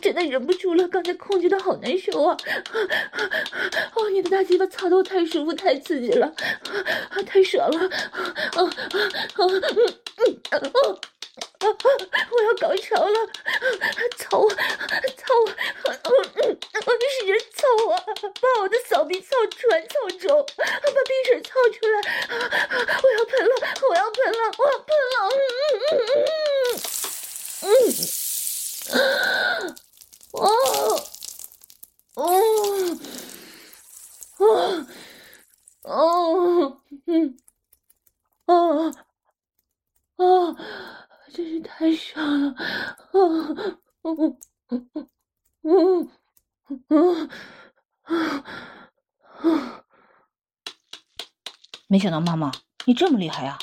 [0.00, 0.88] 真的忍不住了。
[0.88, 2.36] 刚才控制的好难受啊！
[3.94, 6.26] 哦，你的大鸡巴操的我太舒服，太刺激了，
[7.10, 7.88] 啊，太爽了！
[7.88, 8.24] 啊
[8.56, 9.42] 啊啊！
[10.16, 11.00] 嗯嗯哦。
[11.36, 11.68] 啊啊！
[12.30, 13.18] 我要高潮了，
[14.16, 14.56] 操我，操
[15.44, 15.50] 我，
[16.04, 16.58] 嗯嗯，
[17.10, 17.90] 使劲操我，
[18.40, 22.00] 把我的小臂操出来、操肿，把鼻水操出来，
[23.02, 23.52] 我要喷了，
[23.88, 25.14] 我要喷了，我要喷了，
[27.62, 27.70] 嗯嗯嗯
[28.92, 29.74] 嗯，
[30.32, 30.34] 哦
[32.14, 32.20] 哦
[34.38, 34.40] 哦
[35.82, 37.38] 哦嗯
[38.46, 38.50] 哦
[40.16, 40.56] 哦。
[41.36, 42.48] 真是太爽了！
[42.52, 42.56] 啊，
[43.12, 44.38] 嗯
[44.70, 44.88] 嗯
[45.64, 46.10] 嗯
[46.64, 47.30] 嗯嗯
[49.42, 49.84] 嗯，
[51.88, 52.50] 没想到妈妈
[52.86, 53.58] 你这么厉害啊！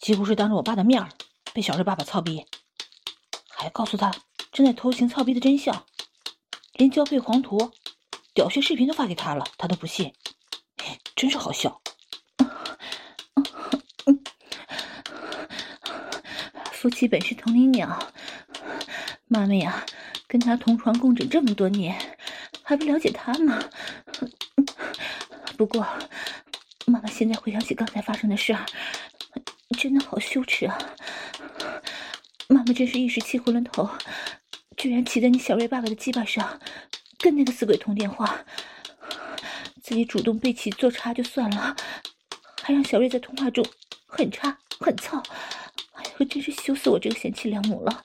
[0.00, 1.06] 几乎是当着我爸的面
[1.52, 2.46] 被小瑞爸爸操逼，
[3.50, 4.10] 还告诉他
[4.50, 5.84] 正在偷情操逼的真相，
[6.72, 7.70] 连交配黄图、
[8.32, 10.10] 屌穴视频都发给他了，他都不信，
[11.14, 11.82] 真是好笑。
[16.86, 17.98] 夫妻本是同林鸟，
[19.26, 19.84] 妈妈呀，
[20.28, 21.98] 跟他同床共枕这么多年，
[22.62, 23.58] 还不了解他吗？
[25.56, 25.84] 不过，
[26.86, 28.64] 妈妈现在回想起刚才发生的事儿，
[29.76, 30.78] 真的好羞耻啊！
[32.46, 33.90] 妈妈真是一时气昏了头，
[34.76, 36.60] 居然骑在你小瑞爸爸的鸡巴上，
[37.18, 38.38] 跟那个死鬼通电话，
[39.82, 41.74] 自己主动被其做插就算了，
[42.62, 43.66] 还让小瑞在通话中
[44.06, 45.20] 很插很操。
[46.16, 48.02] 可真是羞死我这个贤妻良母了！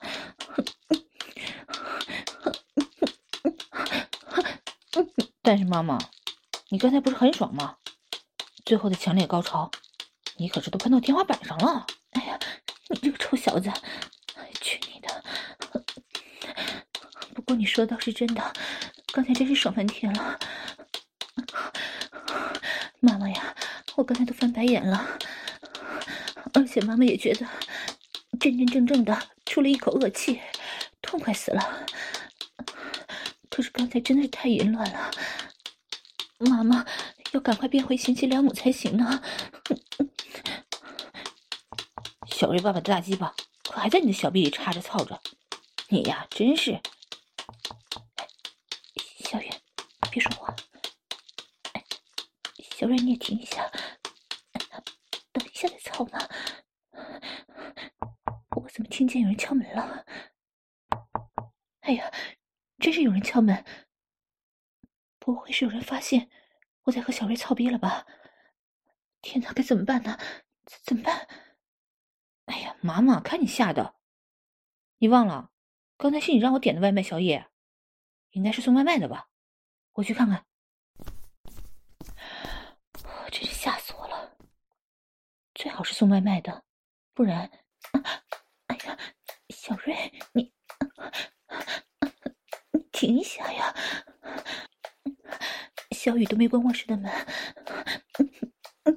[5.40, 5.98] 但是妈妈，
[6.68, 7.76] 你刚才不是很爽吗？
[8.66, 9.70] 最后的强烈高潮，
[10.36, 11.86] 你可是都喷到天花板上了！
[12.10, 12.38] 哎呀，
[12.90, 13.72] 你这个臭小子，
[14.60, 15.24] 去你的！
[17.34, 18.52] 不过你说的倒是真的，
[19.14, 20.38] 刚才真是爽翻天了。
[23.00, 23.56] 妈妈呀，
[23.96, 25.18] 我刚才都翻白眼了，
[26.52, 27.46] 而且妈妈也觉得。
[28.42, 30.40] 真真正正的出了一口恶气，
[31.00, 31.86] 痛快死了。
[33.48, 35.12] 可是刚才真的是太淫乱了，
[36.38, 36.84] 妈妈
[37.30, 39.22] 要赶快变回贤妻良母才行呢。
[42.26, 45.20] 小瑞爸爸的大鸡巴可还在你的小臂里插着操着，
[45.90, 46.80] 你呀真是。
[49.20, 49.48] 小月，
[50.10, 50.52] 别说话。
[52.76, 53.70] 小瑞，你也停一下，
[55.30, 56.18] 等一下再操嘛。
[58.74, 60.06] 怎么听见有人敲门了？
[61.80, 62.12] 哎呀，
[62.78, 63.64] 真是有人敲门！
[65.18, 66.30] 不会是有人发现
[66.84, 68.06] 我在和小瑞操逼了吧？
[69.20, 70.16] 天哪，该怎么办呢？
[70.84, 71.26] 怎么办？
[72.44, 73.96] 哎呀，妈妈，看你吓的！
[74.98, 75.50] 你忘了，
[75.96, 77.48] 刚才是你让我点的外卖小野，
[78.30, 79.30] 应该是送外卖的吧？
[79.94, 80.46] 我去看看。
[83.32, 84.36] 真是吓死我了！
[85.54, 86.64] 最好是送外卖的，
[87.12, 87.50] 不然……
[89.50, 90.52] 小瑞，你
[92.72, 93.74] 你停一下呀！
[95.90, 97.10] 小雨都没关卧室的门，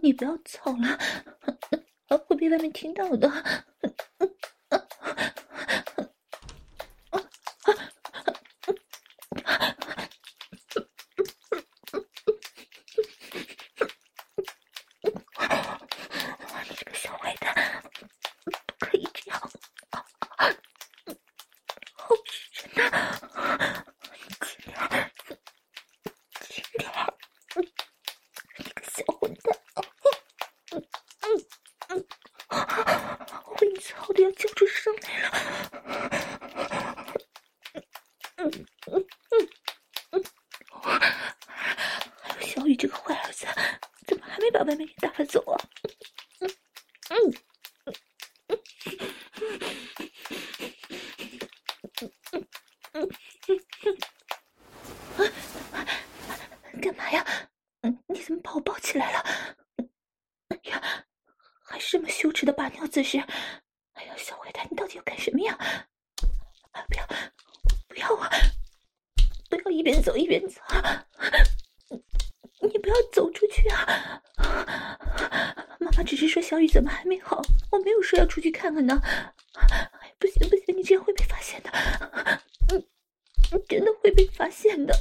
[0.01, 3.31] 你不要走了，会被外面听到的。
[62.95, 63.17] 姿势，
[63.93, 65.57] 哎呀，小坏蛋，你到底要干什么呀？
[66.87, 67.05] 不要，
[67.89, 68.29] 不要啊！
[69.49, 70.61] 不要一边走一边走，
[72.61, 74.21] 你不要走出去啊！
[75.77, 78.97] 妈妈只是说小雨怎么还没好，我没有说要出去看看呢。
[79.03, 81.69] 哎，不行不行，你这样会被发现的，
[82.69, 82.77] 你
[83.51, 84.95] 你真的会被发现的。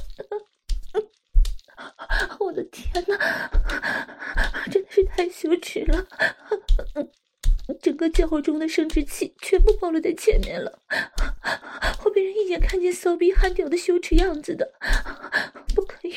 [2.39, 3.49] 我的天哪，
[4.69, 6.05] 真的是太羞耻了。
[7.81, 10.79] 整个叫中的生殖器全部暴露在前面了，
[11.99, 14.73] 会被人一眼看见骚逼憨屌的羞耻样子的，
[15.75, 16.15] 不可以，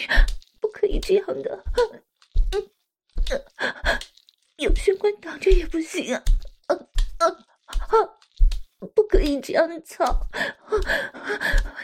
[0.61, 1.65] 不可以这样的，
[4.57, 6.23] 有玄关挡着也不行啊
[6.69, 7.95] 啊啊，
[8.95, 10.05] 不可以这样的操，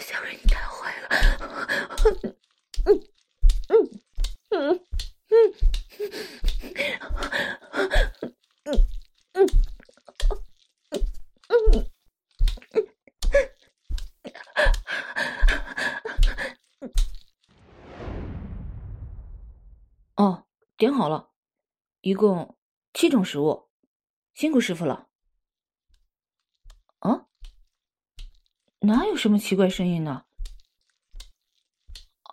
[0.00, 1.08] 小瑞你太坏了，
[2.04, 2.34] 嗯
[2.84, 3.00] 嗯
[3.68, 3.90] 嗯
[4.50, 4.84] 嗯
[5.30, 5.54] 嗯。
[9.34, 9.46] 嗯，
[11.48, 11.86] 嗯，
[20.16, 20.46] 哦，
[20.76, 21.30] 点好了，
[22.00, 22.56] 一共
[22.92, 23.68] 七种食物，
[24.34, 25.08] 辛苦师傅了。
[26.98, 27.26] 啊？
[28.80, 30.24] 哪有什么奇怪声音呢？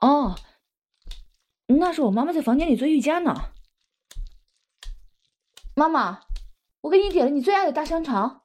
[0.01, 0.35] 哦，
[1.67, 3.53] 那是我妈妈在房间里做瑜伽呢。
[5.75, 6.25] 妈妈。
[6.81, 8.43] 我给你点了你最爱的大香肠，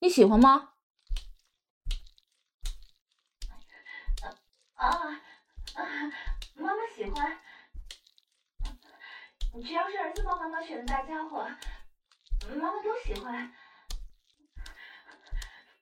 [0.00, 0.72] 你喜欢吗？
[4.74, 5.22] 啊啊，
[6.56, 7.40] 妈妈喜欢。
[9.62, 11.46] 只要是儿子帮妈妈选的大家伙，
[12.56, 13.52] 妈妈都喜欢。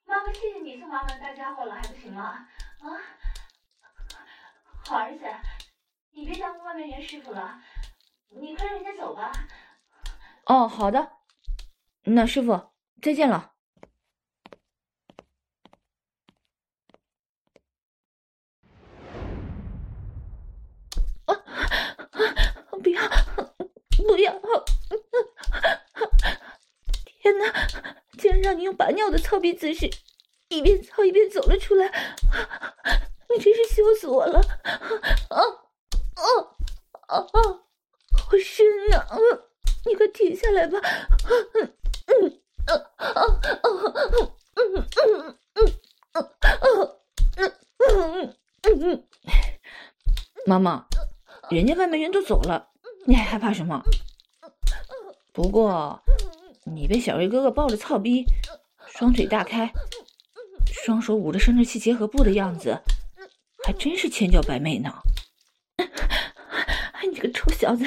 [0.06, 2.46] 妈妈，谢谢你送妈妈的大家伙了，还不行吗？
[2.80, 2.86] 啊，
[4.84, 5.24] 好儿子，
[6.12, 7.60] 你别耽误外面袁师傅了，
[8.28, 9.32] 你快让人家走吧。
[10.46, 11.12] 哦，好的。
[12.04, 13.52] 那师傅，再见了。
[21.24, 22.20] 啊啊！
[22.82, 23.00] 不要，
[24.06, 24.32] 不要！
[24.32, 24.40] 啊、
[27.22, 27.50] 天哪，
[28.18, 29.88] 竟然让你用拔尿的操逼姿势，
[30.48, 31.86] 一边操一边走了出来，
[33.34, 34.38] 你真是羞死我了！
[35.30, 35.40] 啊
[36.14, 36.22] 啊
[37.08, 37.26] 啊！
[38.16, 39.16] 好深呐、啊！
[39.86, 40.78] 你快停下来吧！
[42.06, 42.74] 嗯、啊、
[48.64, 49.06] 嗯。
[50.46, 50.86] 妈妈，
[51.50, 52.68] 人家外卖员都走了，
[53.06, 53.82] 你还害怕什么？
[55.32, 56.00] 不过
[56.64, 58.24] 你被小瑞哥哥抱着操逼，
[58.86, 59.70] 双腿大开，
[60.84, 62.78] 双手捂着生殖器结合部的样子，
[63.64, 64.92] 还真是千娇百媚呢。
[67.10, 67.84] 你个臭小子，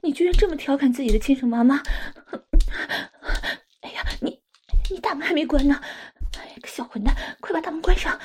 [0.00, 1.82] 你居然这么调侃自己的亲生妈妈！
[3.82, 4.40] 哎呀，你，
[4.88, 5.78] 你大门还没关呢，
[6.38, 8.18] 哎呀，个小混蛋，快把大门关上！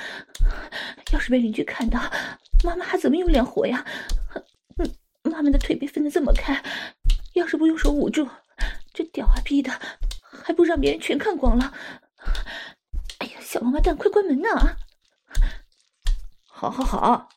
[1.12, 2.00] 要是被邻居看到，
[2.64, 3.84] 妈妈还怎么有脸活呀？
[5.36, 6.62] 他们的腿被分得这么开，
[7.34, 8.26] 要是不用手捂住，
[8.94, 9.70] 这屌啊逼的，
[10.42, 11.74] 还不让别人全看光了？
[13.18, 14.48] 哎呀，小王八蛋，快关门呐！
[16.46, 17.28] 好，好，好。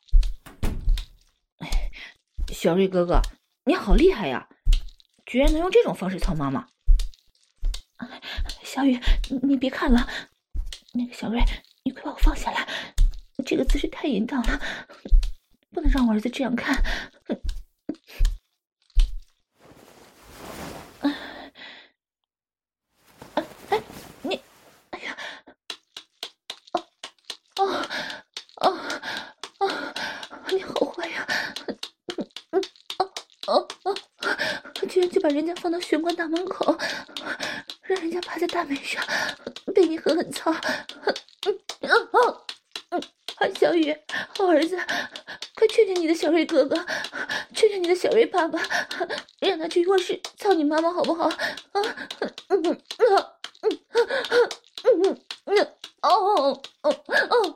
[2.47, 3.21] 小瑞哥哥，
[3.65, 4.47] 你好厉害呀，
[5.25, 6.65] 居然能用这种方式操妈妈。
[8.63, 8.97] 小雨，
[9.29, 10.07] 你你别看了，
[10.93, 11.43] 那个小瑞，
[11.83, 12.65] 你快把我放下来，
[13.45, 14.57] 这个姿势太淫荡了，
[15.71, 16.81] 不能让我儿子这样看。
[23.31, 23.81] 哎，哎，
[24.23, 24.41] 你，
[24.89, 25.17] 哎呀，
[26.73, 26.83] 哦，
[27.57, 27.85] 哦，
[28.61, 28.77] 哦，
[29.59, 29.69] 哦，
[30.51, 30.89] 你好。
[35.07, 36.75] 就把人家放到玄关大门口，
[37.83, 39.03] 让人家趴在大门上，
[39.73, 40.51] 被你狠狠操。
[40.51, 42.09] 嗯嗯
[42.89, 43.01] 嗯，
[43.35, 43.95] 好小雨，
[44.35, 44.75] 好儿子，
[45.55, 46.75] 快劝劝你的小瑞哥哥，
[47.53, 48.59] 劝劝你的小瑞爸爸，
[49.39, 51.25] 让他去卧室操你妈妈好不好？
[51.27, 51.81] 啊，
[52.49, 53.19] 嗯嗯嗯
[53.61, 53.79] 嗯
[54.83, 55.67] 嗯嗯
[56.01, 57.55] 哦哦哦哦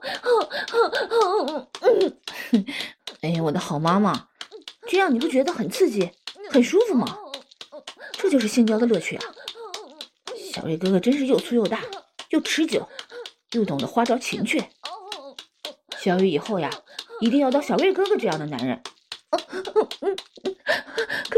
[0.70, 2.66] 哦哦嗯，
[3.22, 4.28] 哎呀，我的好妈妈，
[4.88, 6.12] 这样你不觉得很刺激？
[6.50, 7.18] 很舒服吗？
[8.34, 9.26] 就是性交的乐趣啊！
[10.52, 11.84] 小瑞哥哥真是又粗又大，
[12.32, 12.90] 又持久，
[13.52, 14.60] 又懂得花招情趣。
[16.00, 16.72] 小雨以后呀，
[17.20, 18.82] 一定要当小瑞哥哥这样的男人。
[19.30, 19.40] 可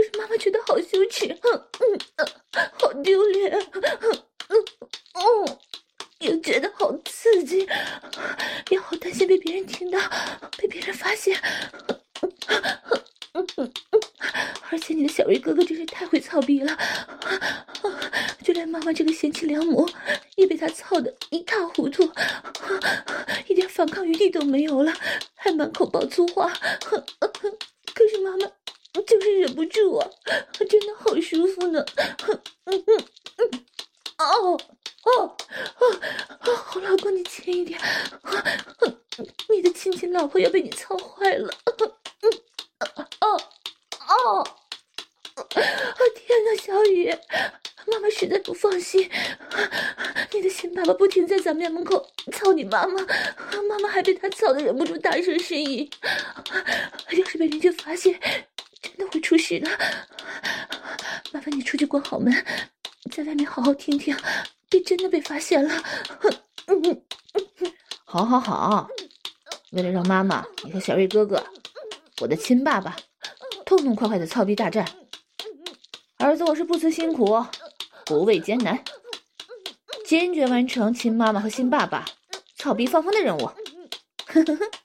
[0.01, 1.37] 是妈妈觉得好羞耻，
[2.79, 3.51] 好丢脸，
[4.47, 4.55] 嗯
[6.19, 7.67] 又觉得好刺激，
[8.69, 9.99] 也好担心被别人听到，
[10.57, 11.37] 被别人发现。
[14.71, 16.77] 而且你的小瑞哥哥真是太会操逼了，
[18.43, 19.87] 就连妈妈这个贤妻良母
[20.35, 22.09] 也被他操得一塌糊涂，
[23.47, 24.93] 一点反抗余地都没有了，
[25.35, 26.51] 还满口爆粗话。
[26.83, 28.47] 可是妈妈
[29.05, 30.07] 就是忍不住啊，
[30.69, 31.85] 真的好舒服呢。
[32.65, 33.03] 嗯嗯
[33.37, 33.65] 嗯
[34.17, 34.59] 哦
[35.03, 35.37] 哦
[35.79, 37.79] 哦，好老公，你轻一点，
[39.49, 41.53] 你的亲亲老婆要被你操坏了。
[43.21, 43.41] 哦
[44.07, 44.43] 哦，
[45.35, 47.09] 啊天哪，小雨，
[47.87, 49.09] 妈妈实在不放心，
[50.31, 53.01] 你的新爸爸不停在咱们家门口操你妈妈，
[53.69, 55.89] 妈妈还被他操的忍不住大声呻吟，
[57.17, 58.19] 要是被邻居发现，
[58.81, 59.69] 真的会出事的。
[61.31, 62.33] 麻烦你出去关好门，
[63.11, 64.15] 在外面好好听听，
[64.69, 65.83] 别真的被发现了。
[68.03, 68.87] 好好好，
[69.71, 71.43] 为了让妈妈你和小瑞哥哥，
[72.21, 72.95] 我的亲爸爸。
[73.65, 74.87] 痛痛快快的操逼大战，
[76.19, 77.43] 儿子，我是不辞辛苦，
[78.05, 78.83] 不畏艰难，
[80.05, 82.05] 坚决完成亲妈妈和亲爸爸
[82.57, 83.45] 操逼放风的任务。
[84.27, 84.71] 呵呵呵。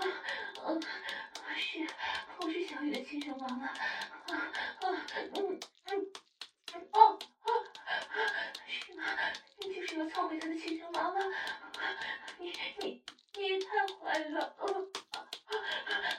[0.00, 0.06] 啊
[0.66, 0.80] 嗯
[1.56, 1.86] 是
[2.40, 3.66] 我是小雨的亲生妈妈。
[3.66, 3.74] 啊
[4.80, 6.06] 啊嗯嗯
[6.92, 8.16] 哦啊啊
[8.66, 9.02] 是吗
[9.58, 11.20] 你就是我操回家的亲生妈妈
[12.38, 13.02] 你你
[13.36, 14.64] 你也太坏了啊
[15.12, 16.09] 啊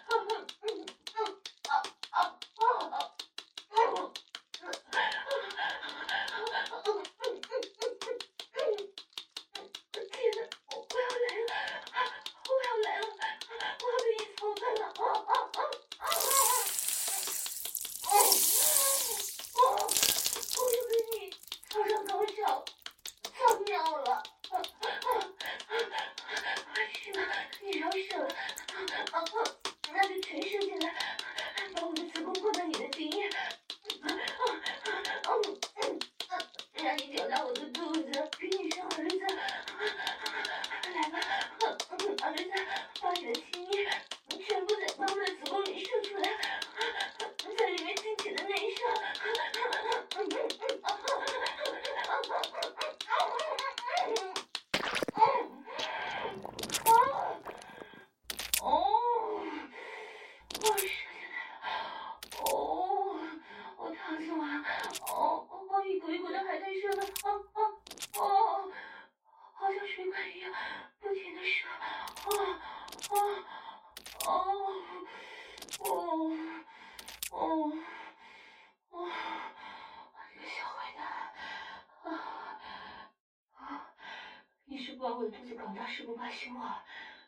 [85.91, 86.85] 是不怕羞啊？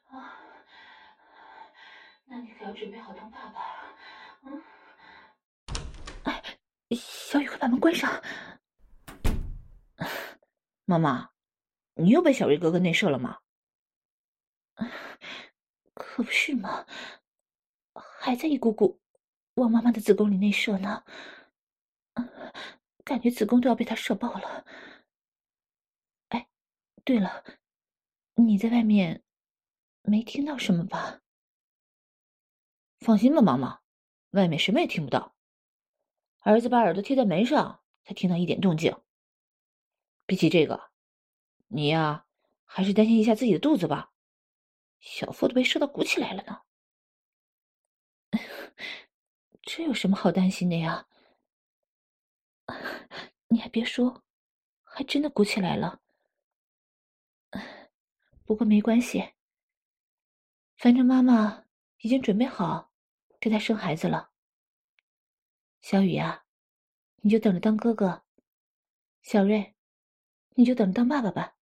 [0.09, 0.39] 啊，
[2.25, 3.93] 那你可要准备好当爸爸。
[4.43, 4.63] 嗯，
[6.95, 8.23] 小雨，快把门关上。
[10.85, 11.31] 妈妈，
[11.95, 13.41] 你又被小瑞哥哥内射了吗？
[15.93, 16.85] 可不是嘛，
[18.19, 19.01] 还在一股股
[19.55, 21.03] 往妈妈的子宫里内射呢。
[23.03, 24.65] 感觉子宫都要被他射爆了。
[26.29, 26.47] 哎，
[27.03, 27.43] 对了。
[28.35, 29.23] 你在外面
[30.01, 31.21] 没听到什么吧？
[32.99, 33.81] 放心吧，妈妈，
[34.31, 35.35] 外面什么也听不到。
[36.39, 38.95] 儿子把耳朵贴在门上，才听到一点动静。
[40.25, 40.89] 比起这个，
[41.67, 42.25] 你呀，
[42.65, 44.11] 还是担心一下自己的肚子吧。
[44.99, 46.61] 小腹都被射到鼓起来了呢。
[49.61, 51.07] 这有什么好担心的呀？
[53.49, 54.23] 你还别说，
[54.83, 56.02] 还真的鼓起来了。
[58.53, 59.33] 不过没关系，
[60.77, 61.65] 反正妈妈
[62.01, 62.91] 已经准备好
[63.39, 64.29] 给他生孩子了。
[65.81, 66.45] 小雨啊，
[67.21, 68.21] 你就等着当哥哥；
[69.23, 69.73] 小瑞，
[70.51, 71.55] 你就等着当爸爸吧。